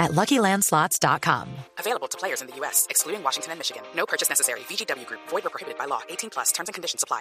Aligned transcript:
at 0.00 0.12
LuckyLandSlots.com. 0.12 1.46
Available 1.78 2.08
to 2.08 2.18
players 2.18 2.40
in 2.40 2.48
the 2.48 2.56
U.S., 2.56 2.86
excluding 2.90 3.22
Washington 3.22 3.52
and 3.52 3.60
Michigan. 3.60 3.82
No 3.94 4.06
purchase 4.06 4.28
necessary. 4.28 4.60
VGW 4.60 5.06
Group. 5.06 5.20
Void 5.28 5.46
or 5.46 5.50
prohibited 5.50 5.78
by 5.78 5.84
law. 5.84 6.00
18 6.08 6.30
plus. 6.30 6.50
Terms 6.52 6.68
and 6.68 6.74
conditions 6.74 7.04
apply. 7.04 7.20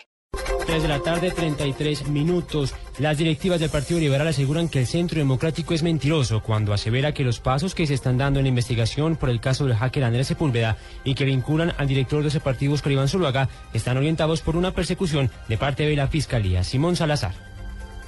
3 0.65 0.83
de 0.83 0.87
la 0.87 0.99
tarde, 0.99 1.31
33 1.31 2.07
minutos. 2.07 2.73
Las 2.99 3.17
directivas 3.17 3.59
del 3.59 3.69
Partido 3.69 3.99
Liberal 3.99 4.27
aseguran 4.27 4.69
que 4.69 4.79
el 4.79 4.87
Centro 4.87 5.17
Democrático 5.17 5.73
es 5.73 5.83
mentiroso 5.83 6.41
cuando 6.41 6.73
asevera 6.73 7.13
que 7.13 7.23
los 7.23 7.39
pasos 7.39 7.73
que 7.73 7.87
se 7.87 7.95
están 7.95 8.17
dando 8.17 8.39
en 8.39 8.45
la 8.45 8.49
investigación 8.49 9.15
por 9.15 9.29
el 9.29 9.41
caso 9.41 9.65
del 9.65 9.75
hacker 9.75 10.03
Andrés 10.03 10.27
Sepúlveda 10.27 10.77
y 11.03 11.15
que 11.15 11.25
vinculan 11.25 11.73
al 11.77 11.87
director 11.87 12.21
de 12.21 12.29
ese 12.29 12.39
partido, 12.39 12.73
Oscar 12.73 12.91
Iván 12.91 13.07
Zuluaga, 13.07 13.49
están 13.73 13.97
orientados 13.97 14.41
por 14.41 14.55
una 14.55 14.71
persecución 14.71 15.31
de 15.47 15.57
parte 15.57 15.85
de 15.85 15.95
la 15.95 16.07
Fiscalía. 16.07 16.63
Simón 16.63 16.95
Salazar. 16.95 17.48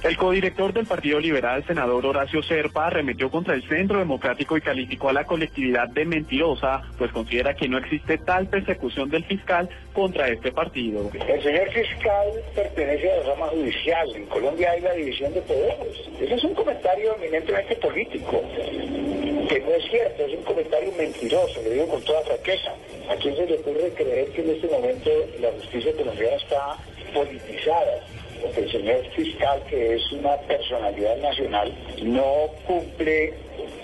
El 0.02 0.16
codirector 0.16 0.72
del 0.72 0.84
Partido 0.84 1.20
Liberal, 1.20 1.64
senador 1.64 2.04
Horacio 2.04 2.42
Serpa, 2.42 2.88
arremetió 2.88 3.30
contra 3.30 3.54
el 3.54 3.62
Centro 3.68 4.00
Democrático 4.00 4.56
y 4.56 4.60
calificó 4.60 5.10
a 5.10 5.12
la 5.12 5.24
colectividad 5.24 5.88
de 5.88 6.04
mentirosa, 6.04 6.82
pues 6.98 7.12
considera 7.12 7.54
que 7.54 7.68
no 7.68 7.78
existe 7.78 8.18
tal 8.18 8.48
persecución 8.48 9.10
del 9.10 9.24
fiscal 9.24 9.68
contra 9.92 10.28
este 10.28 10.50
partido. 10.50 11.08
El 11.14 11.42
señor 11.42 11.70
fiscal 11.70 12.26
pertenece 12.52 13.12
a 13.12 13.16
la 13.18 13.22
rama 13.34 13.46
judicial. 13.46 14.16
En 14.16 14.26
Colombia 14.26 14.72
hay 14.72 14.80
la 14.80 14.92
división 14.92 15.32
de 15.34 15.40
poderes. 15.42 15.96
Ese 16.20 16.34
es 16.34 16.44
un 16.44 16.54
comentario 16.54 17.14
eminentemente 17.18 17.76
político, 17.76 18.42
que 19.48 19.60
no 19.60 19.70
es 19.70 19.88
cierto, 19.88 20.24
es 20.24 20.36
un 20.36 20.42
comentario 20.42 20.90
mentiroso, 20.98 21.62
lo 21.62 21.70
digo 21.70 21.86
con 21.86 22.02
toda 22.02 22.22
franqueza. 22.22 22.72
¿A 23.08 23.14
quién 23.16 23.36
se 23.36 23.46
le 23.46 23.54
ocurre 23.54 23.92
creer 23.94 24.28
que 24.32 24.42
en 24.42 24.50
este 24.50 24.66
momento 24.66 25.10
la 25.40 25.52
justicia 25.52 25.92
colombiana 25.92 26.36
está 26.36 26.76
politizada? 27.14 28.00
El 28.56 28.70
señor 28.70 29.04
fiscal, 29.14 29.62
que 29.68 29.94
es 29.94 30.12
una 30.12 30.36
personalidad 30.48 31.16
nacional, 31.18 31.72
no 32.02 32.24
cumple 32.66 33.34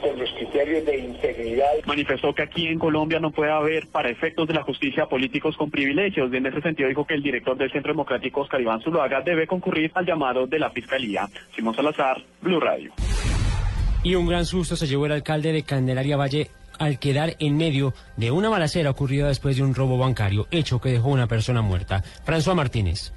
con 0.01 0.19
los 0.19 0.31
criterios 0.31 0.85
de 0.85 0.99
integridad. 0.99 1.71
Manifestó 1.87 2.35
que 2.35 2.43
aquí 2.43 2.67
en 2.67 2.79
Colombia 2.79 3.21
no 3.21 3.31
puede 3.31 3.51
haber, 3.51 3.89
para 3.89 4.11
efectos 4.11 4.47
de 4.49 4.55
la 4.55 4.63
justicia, 4.63 5.07
políticos 5.07 5.57
con 5.57 5.71
privilegios. 5.71 6.33
Y 6.33 6.37
en 6.37 6.47
ese 6.47 6.61
sentido 6.61 6.89
dijo 6.89 7.07
que 7.07 7.15
el 7.15 7.23
director 7.23 7.57
del 7.57 7.71
Centro 7.71 7.93
Democrático, 7.93 8.43
Oscar 8.43 8.61
Iván 8.61 8.81
Zuluaga, 8.83 9.21
debe 9.21 9.47
concurrir 9.47 9.91
al 9.95 10.07
llamado 10.07 10.47
de 10.47 10.59
la 10.59 10.71
Fiscalía. 10.71 11.29
Simón 11.55 11.75
Salazar, 11.75 12.23
Blue 12.41 12.61
Radio. 12.61 12.93
Y 14.03 14.15
un 14.15 14.27
gran 14.27 14.47
susto 14.47 14.77
se 14.77 14.87
llevó 14.87 15.07
el 15.07 15.13
alcalde 15.13 15.53
de 15.53 15.65
Candelaria 15.65 16.17
Valle 16.17 16.49
al 16.79 16.99
quedar 16.99 17.35
en 17.41 17.57
medio 17.57 17.93
de 18.17 18.31
una 18.31 18.49
balacera 18.49 18.91
ocurrida 18.91 19.27
después 19.27 19.57
de 19.57 19.65
un 19.65 19.75
robo 19.75 19.99
bancario, 19.99 20.47
hecho 20.53 20.81
que 20.81 20.91
dejó 20.91 21.09
una 21.09 21.27
persona 21.27 21.61
muerta. 21.61 22.05
François 22.25 22.55
Martínez. 22.55 23.13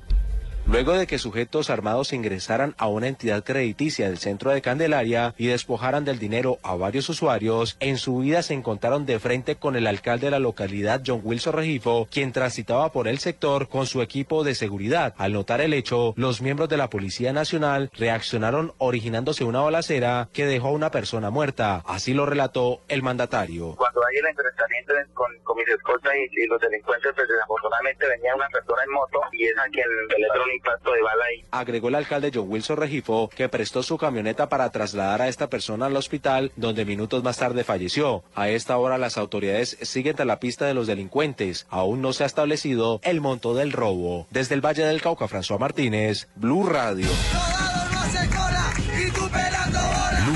Luego 0.66 0.94
de 0.94 1.08
que 1.08 1.18
sujetos 1.18 1.70
armados 1.70 2.14
ingresaran 2.14 2.76
a 2.78 2.88
una 2.88 3.08
entidad 3.08 3.44
crediticia 3.44 4.08
del 4.08 4.20
centro 4.20 4.52
de 4.52 4.62
Candelaria 4.62 5.34
y 5.38 5.48
despojaran 5.48 6.06
del 6.06 6.20
dinero 6.20 6.60
a 6.64 6.76
varios 6.76 7.10
usuarios, 7.10 7.76
en 7.80 7.98
su 7.98 8.20
vida 8.20 8.42
se 8.42 8.54
encontraron 8.54 9.06
de 9.06 9.20
frente 9.20 9.56
con 9.56 9.76
el 9.76 9.88
alcalde 9.88 10.28
de 10.28 10.32
la 10.32 10.40
localidad, 10.40 11.02
John 11.06 11.22
Wilson 11.24 11.54
Regifo, 11.54 12.08
quien 12.12 12.32
transitaba 12.32 12.92
por 12.92 13.08
el 13.08 13.20
sector 13.20 13.68
con 13.68 13.86
su 13.86 14.02
equipo 14.02 14.44
de 14.44 14.56
seguridad. 14.56 15.14
Al 15.18 15.34
notar 15.34 15.62
el 15.62 15.74
hecho, 15.74 16.14
los 16.16 16.42
miembros 16.42 16.70
de 16.70 16.78
la 16.78 16.90
Policía 16.90 17.34
Nacional 17.34 17.90
reaccionaron 17.98 18.74
originándose 18.78 19.44
una 19.44 19.62
balacera 19.62 20.30
que 20.32 20.46
dejó 20.46 20.70
a 20.70 20.72
una 20.72 20.92
persona 20.92 21.30
muerta. 21.32 21.84
Así 21.86 22.14
lo 22.14 22.26
relató 22.26 22.82
el 22.88 23.02
mandatario. 23.02 23.78
El 24.14 24.26
enfrentamiento 24.26 24.94
con, 25.14 25.58
mis 25.58 25.68
escoltas 25.68 26.14
y, 26.16 26.48
los 26.48 26.60
delincuentes, 26.60 27.12
pues 27.16 27.28
desafortunadamente 27.28 28.08
venía 28.08 28.36
una 28.36 28.48
persona 28.50 28.82
en 28.86 28.92
moto 28.92 29.20
y 29.32 29.46
es 29.46 29.54
quien 29.72 29.86
el 29.88 30.56
impacto 30.56 30.92
de 30.92 31.02
bala 31.02 31.26
ahí. 31.26 31.46
Agregó 31.52 31.88
el 31.90 31.96
alcalde 31.96 32.32
John 32.34 32.50
Wilson 32.50 32.78
Regifo 32.78 33.30
que 33.30 33.50
prestó 33.50 33.84
su 33.84 33.98
camioneta 33.98 34.50
para 34.50 34.70
trasladar 34.72 35.22
a 35.22 35.28
esta 35.28 35.50
persona 35.50 35.86
al 35.86 35.96
hospital 35.96 36.52
donde 36.56 36.86
minutos 36.86 37.24
más 37.24 37.38
tarde 37.38 37.64
falleció. 37.64 38.24
A 38.36 38.50
esta 38.50 38.78
hora 38.78 38.98
las 38.98 39.18
autoridades 39.18 39.78
siguen 39.82 40.20
a 40.20 40.26
la 40.26 40.40
pista 40.40 40.66
de 40.66 40.74
los 40.74 40.88
delincuentes. 40.88 41.68
Aún 41.70 42.02
no 42.02 42.14
se 42.14 42.24
ha 42.24 42.28
establecido 42.28 43.00
el 43.04 43.22
monto 43.22 43.54
del 43.54 43.72
robo. 43.72 44.28
Desde 44.30 44.56
el 44.56 44.66
Valle 44.66 44.86
del 44.86 45.02
Cauca, 45.02 45.28
François 45.28 45.60
Martínez, 45.60 46.28
Blue 46.36 46.68
Radio. 46.68 47.08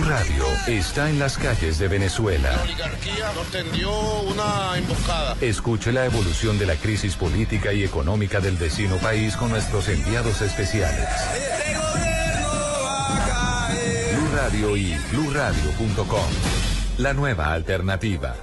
Radio 0.05 0.45
está 0.67 1.09
en 1.09 1.17
las 1.17 1.35
calles 1.35 1.79
de 1.79 1.87
Venezuela. 1.87 2.51
La 2.55 2.61
oligarquía 2.61 3.33
nos 3.33 3.47
tendió 3.47 3.91
una 4.21 4.77
emboscada. 4.77 5.35
Escuche 5.41 5.91
la 5.91 6.05
evolución 6.05 6.59
de 6.59 6.67
la 6.67 6.75
crisis 6.75 7.15
política 7.15 7.73
y 7.73 7.83
económica 7.83 8.39
del 8.39 8.55
vecino 8.55 8.97
país 8.97 9.35
con 9.35 9.49
nuestros 9.49 9.89
enviados 9.89 10.43
especiales. 10.43 11.09
Blue 14.13 14.29
Radio 14.35 14.77
y 14.77 14.95
BlueRadio.com. 15.11 16.29
La 16.99 17.13
nueva 17.13 17.53
alternativa. 17.53 18.35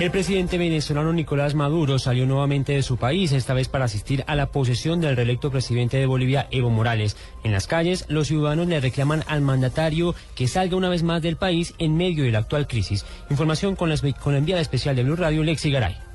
El 0.00 0.10
presidente 0.10 0.56
venezolano 0.56 1.12
Nicolás 1.12 1.54
Maduro 1.54 1.98
salió 1.98 2.24
nuevamente 2.24 2.72
de 2.72 2.82
su 2.82 2.96
país, 2.96 3.32
esta 3.32 3.52
vez 3.52 3.68
para 3.68 3.84
asistir 3.84 4.24
a 4.26 4.34
la 4.34 4.46
posesión 4.46 5.02
del 5.02 5.14
reelecto 5.14 5.50
presidente 5.50 5.98
de 5.98 6.06
Bolivia, 6.06 6.48
Evo 6.50 6.70
Morales. 6.70 7.18
En 7.44 7.52
las 7.52 7.66
calles, 7.66 8.06
los 8.08 8.28
ciudadanos 8.28 8.66
le 8.66 8.80
reclaman 8.80 9.24
al 9.26 9.42
mandatario 9.42 10.14
que 10.34 10.48
salga 10.48 10.78
una 10.78 10.88
vez 10.88 11.02
más 11.02 11.20
del 11.20 11.36
país 11.36 11.74
en 11.76 11.98
medio 11.98 12.24
de 12.24 12.30
la 12.30 12.38
actual 12.38 12.66
crisis. 12.66 13.04
Información 13.28 13.76
con 13.76 13.90
la, 13.90 13.96
enviada 14.38 14.62
especial 14.62 14.96
de 14.96 15.04
Blue 15.04 15.16
Radio, 15.16 15.44
Lexi 15.44 15.70
Garay. 15.70 16.09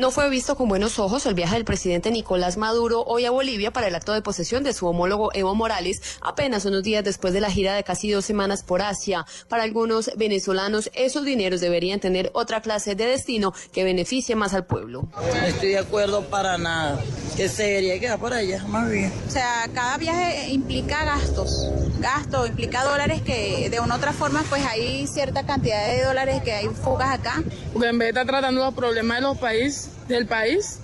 No 0.00 0.10
fue 0.10 0.30
visto 0.30 0.56
con 0.56 0.66
buenos 0.66 0.98
ojos 0.98 1.26
el 1.26 1.34
viaje 1.34 1.56
del 1.56 1.66
presidente 1.66 2.10
Nicolás 2.10 2.56
Maduro 2.56 3.02
hoy 3.02 3.26
a 3.26 3.30
Bolivia 3.30 3.70
para 3.70 3.86
el 3.86 3.94
acto 3.94 4.14
de 4.14 4.22
posesión 4.22 4.64
de 4.64 4.72
su 4.72 4.86
homólogo 4.86 5.30
Evo 5.34 5.54
Morales, 5.54 6.00
apenas 6.22 6.64
unos 6.64 6.82
días 6.82 7.04
después 7.04 7.34
de 7.34 7.42
la 7.42 7.50
gira 7.50 7.74
de 7.74 7.84
casi 7.84 8.10
dos 8.10 8.24
semanas 8.24 8.62
por 8.62 8.80
Asia. 8.80 9.26
Para 9.50 9.62
algunos 9.64 10.10
venezolanos, 10.16 10.90
esos 10.94 11.26
dineros 11.26 11.60
deberían 11.60 12.00
tener 12.00 12.30
otra 12.32 12.62
clase 12.62 12.94
de 12.94 13.04
destino 13.04 13.52
que 13.74 13.84
beneficie 13.84 14.34
más 14.36 14.54
al 14.54 14.64
pueblo. 14.64 15.06
No 15.14 15.46
estoy 15.46 15.68
de 15.72 15.78
acuerdo 15.80 16.22
para 16.30 16.56
nada. 16.56 16.98
Que 17.36 17.50
sería 17.50 18.00
que 18.00 18.08
va 18.08 18.16
por 18.16 18.32
allá, 18.32 18.64
más 18.68 18.90
bien. 18.90 19.12
O 19.28 19.30
sea, 19.30 19.68
cada 19.74 19.98
viaje 19.98 20.48
implica 20.48 21.04
gastos. 21.04 21.68
Gastos, 21.98 22.48
implica 22.48 22.84
dólares 22.84 23.20
que 23.20 23.68
de 23.68 23.80
una 23.80 23.96
u 23.96 23.98
otra 23.98 24.14
forma, 24.14 24.42
pues 24.48 24.64
hay 24.64 25.06
cierta 25.06 25.44
cantidad 25.44 25.86
de 25.88 26.04
dólares 26.04 26.42
que 26.42 26.52
hay 26.52 26.68
fugas 26.68 27.18
acá. 27.18 27.42
Porque 27.74 27.88
en 27.88 27.98
vez 27.98 28.06
de 28.06 28.20
estar 28.20 28.26
tratando 28.26 28.64
los 28.64 28.72
problemas 28.72 29.18
de 29.18 29.22
los 29.22 29.36
países, 29.36 29.89
del 30.08 30.26
país, 30.26 30.80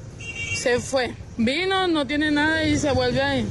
se 0.56 0.80
fue. 0.80 1.14
Vino, 1.36 1.86
no 1.88 2.06
tiene 2.06 2.30
nada 2.30 2.64
y 2.64 2.78
se 2.78 2.92
vuelve 2.92 3.22
ahí. 3.22 3.46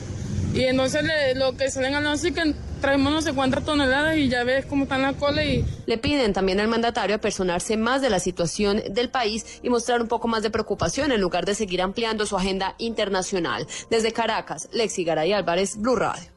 Y 0.54 0.64
entonces 0.64 1.04
lo 1.36 1.56
que 1.58 1.70
salen 1.70 1.96
a 1.96 2.12
así 2.12 2.32
que 2.32 2.56
traemos 2.80 3.12
no 3.12 3.22
sé 3.22 3.34
cuántas 3.34 3.66
toneladas 3.66 4.18
y 4.18 4.30
ya 4.30 4.44
ves 4.44 4.66
cómo 4.66 4.84
están 4.84 5.02
las 5.02 5.16
colas 5.16 5.46
y... 5.46 5.66
Le 5.86 5.98
piden 5.98 6.34
también 6.34 6.60
al 6.60 6.68
mandatario 6.68 7.16
a 7.16 7.20
personarse 7.20 7.78
más 7.78 8.02
de 8.02 8.10
la 8.10 8.20
situación 8.20 8.82
del 8.92 9.10
país 9.10 9.60
y 9.64 9.70
mostrar 9.70 10.02
un 10.02 10.08
poco 10.08 10.28
más 10.28 10.44
de 10.44 10.50
preocupación 10.50 11.12
en 11.12 11.20
lugar 11.20 11.46
de 11.46 11.56
seguir 11.56 11.82
ampliando 11.82 12.26
su 12.26 12.38
agenda 12.38 12.76
internacional. 12.78 13.68
Desde 13.90 14.14
Caracas, 14.14 14.70
Lexi 14.72 15.04
Garay 15.04 15.34
Álvarez, 15.34 15.78
Blue 15.78 15.96
Radio. 15.96 16.30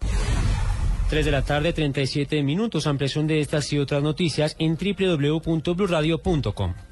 3 1.11 1.25
de 1.25 1.31
la 1.31 1.43
tarde, 1.43 1.73
37 1.73 2.43
minutos. 2.43 2.87
Ampliación 2.87 3.27
de 3.27 3.41
estas 3.41 3.73
y 3.73 3.79
otras 3.79 4.03
noticias 4.03 4.57
en 4.59 4.77
www.bluradio.com. 4.77 6.88